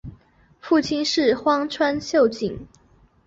[0.59, 2.67] 父亲是荒川秀景。